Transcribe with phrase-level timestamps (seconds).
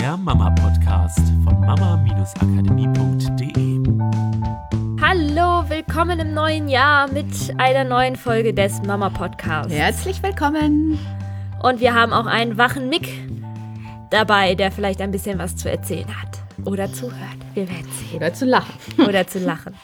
[0.00, 3.80] der Mama-Podcast von mama-akademie.de.
[4.98, 7.26] Hallo, willkommen im neuen Jahr mit
[7.58, 9.70] einer neuen Folge des Mama-Podcasts.
[9.70, 10.98] Herzlich willkommen.
[11.62, 13.10] Und wir haben auch einen wachen Mick
[14.08, 16.38] dabei, der vielleicht ein bisschen was zu erzählen hat.
[16.64, 17.36] Oder zuhört.
[17.52, 18.16] Wir werden sehen.
[18.16, 18.72] Oder zu lachen.
[19.06, 19.74] Oder zu lachen.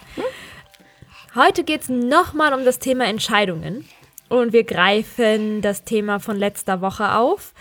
[1.34, 3.86] Heute geht es nochmal um das Thema Entscheidungen.
[4.30, 7.52] Und wir greifen das Thema von letzter Woche auf.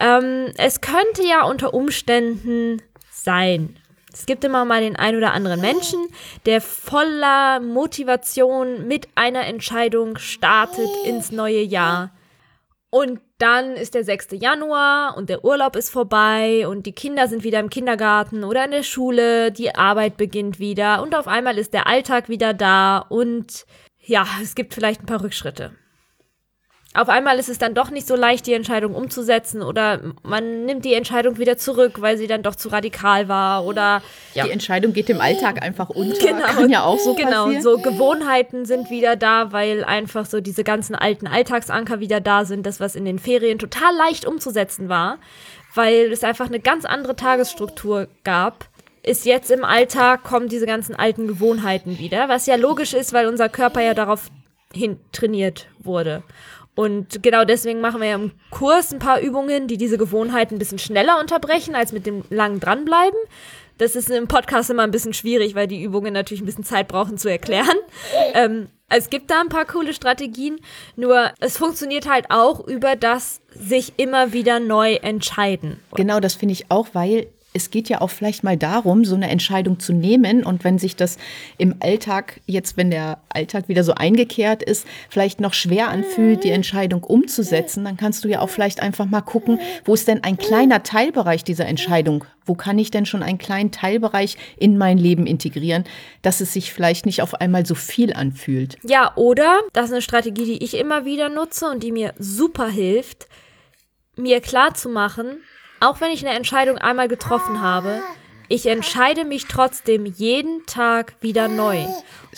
[0.00, 3.76] Ähm, es könnte ja unter Umständen sein.
[4.12, 6.00] Es gibt immer mal den ein oder anderen Menschen,
[6.46, 12.12] der voller Motivation mit einer Entscheidung startet ins neue Jahr.
[12.88, 14.28] Und dann ist der 6.
[14.32, 18.70] Januar und der Urlaub ist vorbei und die Kinder sind wieder im Kindergarten oder in
[18.70, 23.66] der Schule, die Arbeit beginnt wieder und auf einmal ist der Alltag wieder da und
[24.00, 25.72] ja, es gibt vielleicht ein paar Rückschritte
[26.96, 30.84] auf einmal ist es dann doch nicht so leicht, die Entscheidung umzusetzen oder man nimmt
[30.84, 34.02] die Entscheidung wieder zurück, weil sie dann doch zu radikal war oder
[34.34, 34.44] ja.
[34.44, 36.18] die Entscheidung geht im Alltag einfach unter.
[36.18, 37.62] Genau, Kann ja auch so genau, passieren.
[37.62, 42.66] so Gewohnheiten sind wieder da, weil einfach so diese ganzen alten Alltagsanker wieder da sind,
[42.66, 45.18] das was in den Ferien total leicht umzusetzen war,
[45.74, 48.68] weil es einfach eine ganz andere Tagesstruktur gab
[49.02, 53.28] ist jetzt im Alltag, kommen diese ganzen alten Gewohnheiten wieder, was ja logisch ist, weil
[53.28, 54.30] unser Körper ja darauf
[54.74, 56.24] hin trainiert wurde.
[56.76, 60.58] Und genau deswegen machen wir ja im Kurs ein paar Übungen, die diese Gewohnheiten ein
[60.58, 63.18] bisschen schneller unterbrechen, als mit dem langen dranbleiben.
[63.78, 66.86] Das ist im Podcast immer ein bisschen schwierig, weil die Übungen natürlich ein bisschen Zeit
[66.88, 67.66] brauchen zu erklären.
[68.34, 70.60] Ähm, es gibt da ein paar coole Strategien,
[70.94, 75.80] nur es funktioniert halt auch über das sich immer wieder neu entscheiden.
[75.94, 79.30] Genau, das finde ich auch, weil es geht ja auch vielleicht mal darum, so eine
[79.30, 80.44] Entscheidung zu nehmen.
[80.44, 81.16] Und wenn sich das
[81.56, 86.50] im Alltag, jetzt wenn der Alltag wieder so eingekehrt ist, vielleicht noch schwer anfühlt, die
[86.50, 90.36] Entscheidung umzusetzen, dann kannst du ja auch vielleicht einfach mal gucken, wo ist denn ein
[90.36, 92.24] kleiner Teilbereich dieser Entscheidung?
[92.44, 95.84] Wo kann ich denn schon einen kleinen Teilbereich in mein Leben integrieren,
[96.22, 98.76] dass es sich vielleicht nicht auf einmal so viel anfühlt?
[98.84, 102.68] Ja, oder, das ist eine Strategie, die ich immer wieder nutze und die mir super
[102.68, 103.26] hilft,
[104.14, 105.38] mir klar zu machen,
[105.80, 108.02] auch wenn ich eine Entscheidung einmal getroffen habe,
[108.48, 111.84] ich entscheide mich trotzdem jeden Tag wieder neu.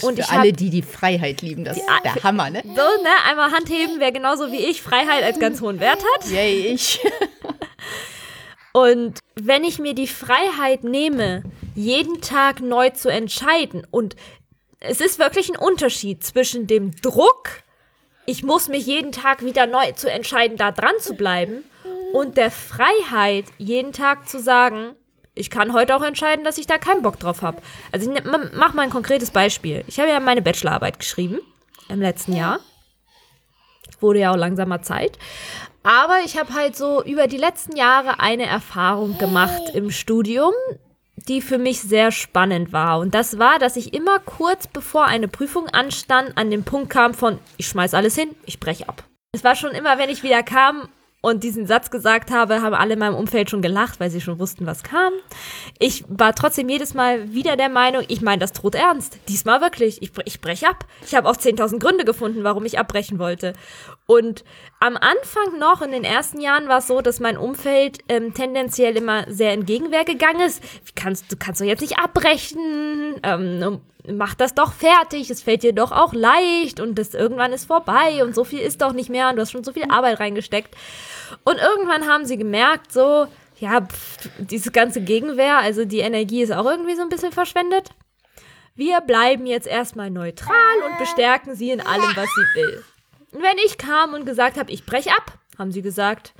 [0.01, 2.63] Und für ich alle, die die Freiheit lieben, das ist der Hammer, ne?
[2.65, 3.11] So, ne?
[3.29, 6.31] Einmal Handheben, wer genauso wie ich Freiheit als ganz hohen Wert hat.
[6.31, 7.01] Yay, ich.
[8.73, 11.43] Und wenn ich mir die Freiheit nehme,
[11.75, 14.15] jeden Tag neu zu entscheiden, und
[14.81, 17.63] es ist wirklich ein Unterschied zwischen dem Druck,
[18.25, 21.65] ich muss mich jeden Tag wieder neu zu entscheiden, da dran zu bleiben,
[22.13, 24.95] und der Freiheit, jeden Tag zu sagen,
[25.35, 27.63] ich kann heute auch entscheiden, dass ich da keinen Bock drauf habe.
[27.93, 29.85] Also ich ne, mach mal ein konkretes Beispiel.
[29.87, 31.39] Ich habe ja meine Bachelorarbeit geschrieben
[31.89, 32.59] im letzten Jahr.
[34.01, 35.19] Wurde ja auch langsamer Zeit.
[35.83, 40.53] Aber ich habe halt so über die letzten Jahre eine Erfahrung gemacht im Studium,
[41.17, 42.99] die für mich sehr spannend war.
[42.99, 47.15] Und das war, dass ich immer kurz bevor eine Prüfung anstand, an den Punkt kam
[47.15, 49.05] von, ich schmeiß alles hin, ich breche ab.
[49.33, 50.89] Es war schon immer, wenn ich wieder kam,
[51.21, 54.39] und diesen Satz gesagt habe, haben alle in meinem Umfeld schon gelacht, weil sie schon
[54.39, 55.13] wussten, was kam.
[55.79, 59.19] Ich war trotzdem jedes Mal wieder der Meinung, ich meine das droht ernst.
[59.29, 60.01] Diesmal wirklich.
[60.01, 60.87] Ich, ich breche ab.
[61.05, 63.55] Ich habe auch 10.000 Gründe gefunden, warum ich abbrechen wollte.
[64.07, 64.45] Und
[64.81, 68.97] am Anfang noch, in den ersten Jahren, war es so, dass mein Umfeld ähm, tendenziell
[68.97, 70.63] immer sehr entgegenwehr gegangen ist.
[70.95, 73.17] Kannst, du kannst doch jetzt nicht abbrechen.
[73.23, 77.67] Ähm, mach das doch fertig, es fällt dir doch auch leicht und das irgendwann ist
[77.67, 80.21] vorbei und so viel ist doch nicht mehr und du hast schon so viel Arbeit
[80.21, 80.75] reingesteckt.
[81.45, 83.27] Und irgendwann haben sie gemerkt, so,
[83.59, 87.91] ja, pff, diese ganze Gegenwehr, also die Energie ist auch irgendwie so ein bisschen verschwendet.
[88.75, 90.55] Wir bleiben jetzt erstmal neutral
[90.87, 92.85] und bestärken sie in allem, was sie will.
[93.33, 96.33] Wenn ich kam und gesagt habe, ich breche ab, haben sie gesagt,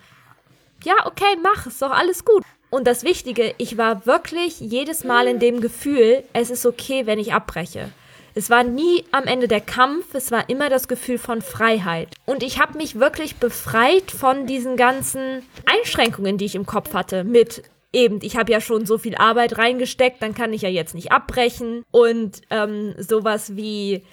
[0.85, 2.43] ja, okay, mach, ist doch alles gut.
[2.71, 7.19] Und das Wichtige, ich war wirklich jedes Mal in dem Gefühl, es ist okay, wenn
[7.19, 7.91] ich abbreche.
[8.35, 12.15] Es war nie am Ende der Kampf, es war immer das Gefühl von Freiheit.
[12.27, 17.25] Und ich habe mich wirklich befreit von diesen ganzen Einschränkungen, die ich im Kopf hatte,
[17.25, 20.95] mit eben, ich habe ja schon so viel Arbeit reingesteckt, dann kann ich ja jetzt
[20.95, 21.83] nicht abbrechen.
[21.91, 24.05] Und ähm, sowas wie,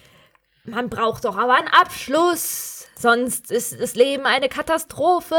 [0.65, 5.35] man braucht doch aber einen Abschluss Sonst ist das Leben eine Katastrophe.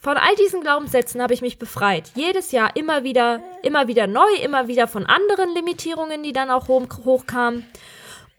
[0.00, 2.10] Von all diesen Glaubenssätzen habe ich mich befreit.
[2.14, 6.68] Jedes Jahr immer wieder, immer wieder neu, immer wieder von anderen Limitierungen, die dann auch
[6.68, 7.64] hochkamen.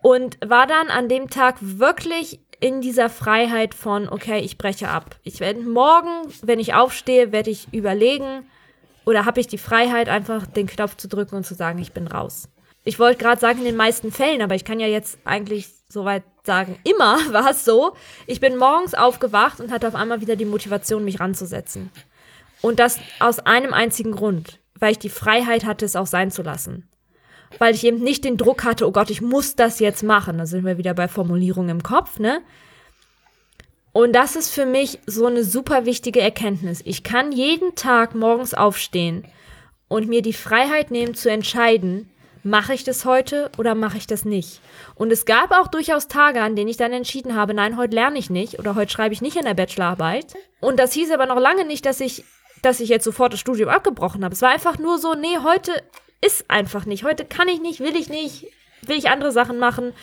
[0.01, 5.15] Und war dann an dem Tag wirklich in dieser Freiheit von, okay, ich breche ab.
[5.23, 8.45] Ich werde morgen, wenn ich aufstehe, werde ich überlegen,
[9.05, 12.07] oder habe ich die Freiheit, einfach den Knopf zu drücken und zu sagen, ich bin
[12.07, 12.49] raus.
[12.83, 16.23] Ich wollte gerade sagen, in den meisten Fällen, aber ich kann ja jetzt eigentlich soweit
[16.43, 17.95] sagen, immer war es so.
[18.27, 21.91] Ich bin morgens aufgewacht und hatte auf einmal wieder die Motivation, mich ranzusetzen.
[22.61, 26.43] Und das aus einem einzigen Grund, weil ich die Freiheit hatte, es auch sein zu
[26.43, 26.87] lassen.
[27.57, 30.37] Weil ich eben nicht den Druck hatte, oh Gott, ich muss das jetzt machen.
[30.37, 32.41] Da sind wir wieder bei Formulierungen im Kopf, ne?
[33.91, 36.81] Und das ist für mich so eine super wichtige Erkenntnis.
[36.85, 39.25] Ich kann jeden Tag morgens aufstehen
[39.87, 42.11] und mir die Freiheit nehmen zu entscheiden,
[42.43, 44.61] mache ich das heute oder mache ich das nicht.
[44.95, 48.19] Und es gab auch durchaus Tage, an denen ich dann entschieden habe, nein, heute lerne
[48.19, 50.35] ich nicht oder heute schreibe ich nicht in der Bachelorarbeit.
[50.59, 52.23] Und das hieß aber noch lange nicht, dass ich,
[52.61, 54.33] dass ich jetzt sofort das Studium abgebrochen habe.
[54.33, 55.71] Es war einfach nur so, nee, heute
[56.21, 57.03] ist einfach nicht.
[57.03, 58.47] Heute kann ich nicht, will ich nicht,
[58.81, 59.93] will ich andere Sachen machen.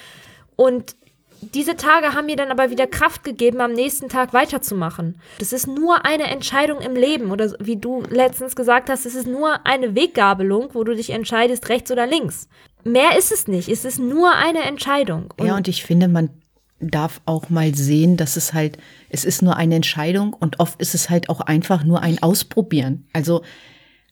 [0.56, 0.96] Und
[1.40, 5.16] diese Tage haben mir dann aber wieder Kraft gegeben, am nächsten Tag weiterzumachen.
[5.38, 9.26] Das ist nur eine Entscheidung im Leben oder wie du letztens gesagt hast, es ist
[9.26, 12.48] nur eine Weggabelung, wo du dich entscheidest, rechts oder links.
[12.84, 13.68] Mehr ist es nicht.
[13.68, 15.32] Es ist nur eine Entscheidung.
[15.36, 16.30] Und ja, und ich finde, man
[16.78, 18.78] darf auch mal sehen, dass es halt,
[19.08, 23.06] es ist nur eine Entscheidung und oft ist es halt auch einfach nur ein Ausprobieren.
[23.12, 23.42] Also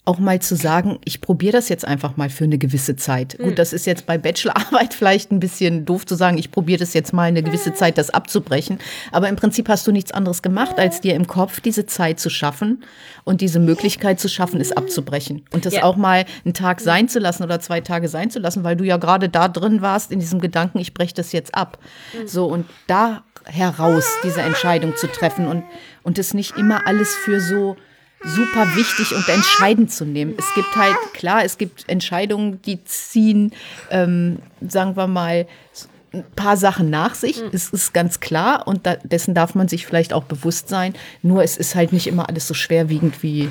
[0.06, 3.38] auch mal zu sagen, ich probiere das jetzt einfach mal für eine gewisse Zeit.
[3.38, 3.44] Mhm.
[3.44, 6.92] Gut, das ist jetzt bei Bachelorarbeit vielleicht ein bisschen doof zu sagen, ich probiere das
[6.92, 8.78] jetzt mal eine gewisse Zeit, das abzubrechen.
[9.12, 12.28] Aber im Prinzip hast du nichts anderes gemacht, als dir im Kopf diese Zeit zu
[12.28, 12.84] schaffen
[13.24, 15.42] und diese Möglichkeit zu schaffen, es abzubrechen.
[15.52, 15.84] Und das ja.
[15.84, 18.84] auch mal einen Tag sein zu lassen oder zwei Tage sein zu lassen, weil du
[18.84, 21.78] ja gerade da drin warst in diesem Gedanken, ich breche das jetzt ab.
[22.12, 22.28] Mhm.
[22.28, 25.64] So, und da heraus diese Entscheidung zu treffen und,
[26.02, 27.76] und es nicht immer alles für so
[28.26, 30.34] super wichtig und entscheidend zu nehmen.
[30.38, 33.52] Es gibt halt, klar, es gibt Entscheidungen, die ziehen,
[33.90, 35.46] ähm, sagen wir mal,
[36.12, 37.40] ein paar Sachen nach sich.
[37.40, 37.50] Mhm.
[37.52, 40.94] Es ist ganz klar und da, dessen darf man sich vielleicht auch bewusst sein.
[41.22, 43.50] Nur es ist halt nicht immer alles so schwerwiegend wie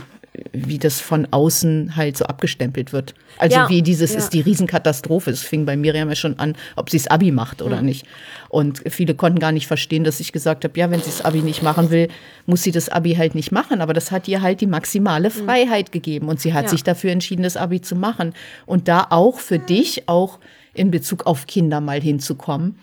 [0.51, 3.13] wie das von außen halt so abgestempelt wird.
[3.37, 4.19] Also ja, wie dieses ja.
[4.19, 5.29] ist die Riesenkatastrophe.
[5.29, 7.85] Es fing bei Miriam ja schon an, ob sie das Abi macht oder mhm.
[7.85, 8.05] nicht.
[8.49, 11.41] Und viele konnten gar nicht verstehen, dass ich gesagt habe, ja, wenn sie das Abi
[11.41, 12.07] nicht machen will,
[12.45, 13.81] muss sie das Abi halt nicht machen.
[13.81, 15.45] Aber das hat ihr halt die maximale mhm.
[15.45, 15.91] Freiheit mhm.
[15.91, 16.27] gegeben.
[16.29, 16.69] Und sie hat ja.
[16.69, 18.33] sich dafür entschieden, das Abi zu machen.
[18.65, 20.39] Und da auch für dich, auch
[20.73, 22.77] in Bezug auf Kinder mal hinzukommen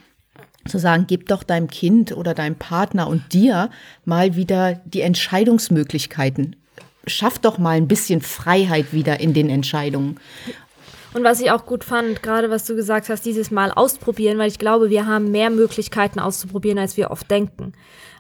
[0.69, 3.71] zu sagen, gib doch deinem Kind oder deinem Partner und dir
[4.05, 6.55] mal wieder die Entscheidungsmöglichkeiten
[7.07, 10.19] schafft doch mal ein bisschen Freiheit wieder in den Entscheidungen.
[11.13, 14.49] Und was ich auch gut fand, gerade was du gesagt hast, dieses Mal ausprobieren, weil
[14.49, 17.73] ich glaube, wir haben mehr Möglichkeiten auszuprobieren, als wir oft denken.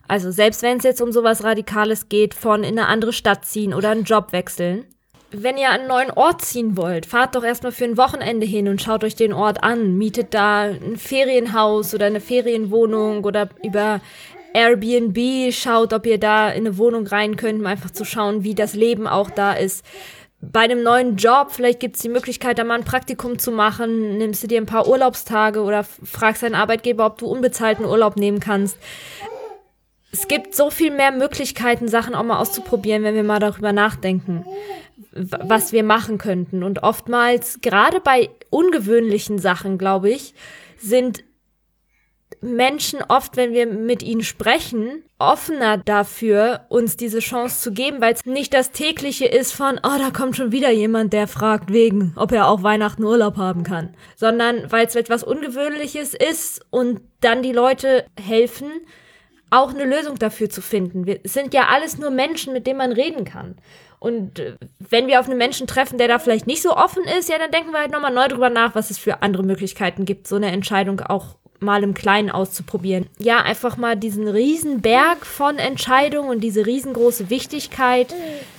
[0.08, 3.72] Also selbst wenn es jetzt um sowas Radikales geht, von in eine andere Stadt ziehen
[3.72, 4.84] oder einen Job wechseln.
[5.30, 8.66] Wenn ihr an einen neuen Ort ziehen wollt, fahrt doch erstmal für ein Wochenende hin
[8.66, 9.96] und schaut euch den Ort an.
[9.96, 14.00] Mietet da ein Ferienhaus oder eine Ferienwohnung oder über
[14.54, 18.54] Airbnb, schaut, ob ihr da in eine Wohnung rein könnt, um einfach zu schauen, wie
[18.54, 19.84] das Leben auch da ist.
[20.42, 24.16] Bei einem neuen Job, vielleicht gibt es die Möglichkeit, da mal ein Praktikum zu machen,
[24.16, 28.40] nimmst du dir ein paar Urlaubstage oder fragst deinen Arbeitgeber, ob du unbezahlten Urlaub nehmen
[28.40, 28.78] kannst.
[30.12, 34.44] Es gibt so viel mehr Möglichkeiten, Sachen auch mal auszuprobieren, wenn wir mal darüber nachdenken,
[35.12, 36.64] was wir machen könnten.
[36.64, 40.34] Und oftmals, gerade bei ungewöhnlichen Sachen, glaube ich,
[40.78, 41.22] sind
[42.40, 48.14] Menschen oft, wenn wir mit ihnen sprechen, offener dafür, uns diese Chance zu geben, weil
[48.14, 52.12] es nicht das tägliche ist von, oh, da kommt schon wieder jemand, der fragt wegen,
[52.16, 57.42] ob er auch Weihnachten Urlaub haben kann, sondern weil es etwas Ungewöhnliches ist und dann
[57.42, 58.70] die Leute helfen,
[59.50, 61.06] auch eine Lösung dafür zu finden.
[61.06, 63.56] Wir sind ja alles nur Menschen, mit denen man reden kann.
[63.98, 67.28] Und äh, wenn wir auf einen Menschen treffen, der da vielleicht nicht so offen ist,
[67.28, 70.26] ja, dann denken wir halt nochmal neu drüber nach, was es für andere Möglichkeiten gibt,
[70.26, 73.06] so eine Entscheidung auch mal im Kleinen auszuprobieren.
[73.18, 78.14] Ja, einfach mal diesen riesen Berg von Entscheidungen und diese riesengroße Wichtigkeit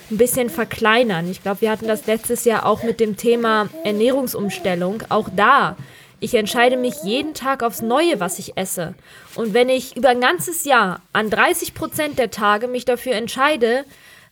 [0.10, 1.30] ein bisschen verkleinern.
[1.30, 5.04] Ich glaube, wir hatten das letztes Jahr auch mit dem Thema Ernährungsumstellung.
[5.10, 5.78] Auch da,
[6.20, 8.94] ich entscheide mich jeden Tag aufs Neue, was ich esse.
[9.36, 13.86] Und wenn ich über ein ganzes Jahr an 30 Prozent der Tage mich dafür entscheide,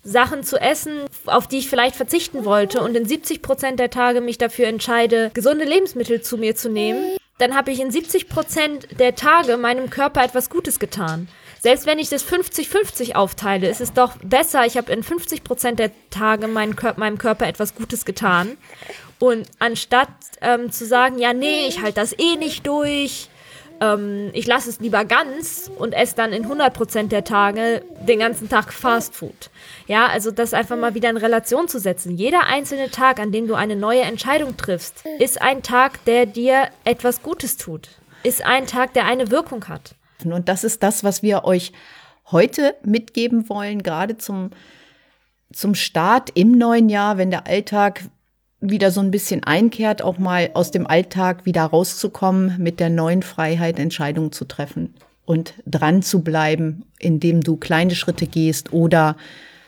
[0.04, 4.22] Sachen zu essen, auf die ich vielleicht verzichten wollte und in 70 Prozent der Tage
[4.22, 9.00] mich dafür entscheide, gesunde Lebensmittel zu mir zu nehmen, dann habe ich in 70 Prozent
[9.00, 11.28] der Tage meinem Körper etwas Gutes getan.
[11.62, 15.80] Selbst wenn ich das 50-50 aufteile, ist es doch besser, ich habe in 50 Prozent
[15.80, 18.58] der Tage meinem, Kör meinem Körper etwas Gutes getan.
[19.20, 20.10] Und anstatt
[20.42, 23.30] ähm, zu sagen, ja, nee, ich halte das eh nicht durch,
[23.82, 28.50] ähm, ich lasse es lieber ganz und esse dann in 100% der Tage den ganzen
[28.50, 29.50] Tag Fast Food.
[29.88, 32.16] Ja, also das einfach mal wieder in Relation zu setzen.
[32.16, 36.70] Jeder einzelne Tag, an dem du eine neue Entscheidung triffst, ist ein Tag, der dir
[36.84, 37.90] etwas Gutes tut.
[38.24, 39.96] Ist ein Tag, der eine Wirkung hat.
[40.24, 41.72] Und das ist das, was wir euch
[42.32, 44.52] heute mitgeben wollen, gerade zum,
[45.54, 48.04] zum Start im neuen Jahr, wenn der Alltag
[48.62, 53.24] wieder so ein bisschen einkehrt, auch mal aus dem Alltag wieder rauszukommen, mit der neuen
[53.24, 54.94] Freiheit Entscheidungen zu treffen
[55.26, 59.16] und dran zu bleiben, indem du kleine Schritte gehst oder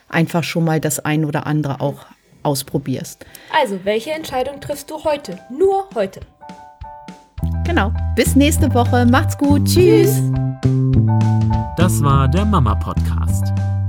[0.09, 2.05] einfach schon mal das ein oder andere auch
[2.43, 3.25] ausprobierst.
[3.53, 5.39] Also, welche Entscheidung triffst du heute?
[5.49, 6.21] Nur heute.
[7.65, 7.93] Genau.
[8.15, 9.05] Bis nächste Woche.
[9.05, 9.65] Macht's gut.
[9.65, 10.21] Tschüss.
[11.77, 13.53] Das war der Mama Podcast.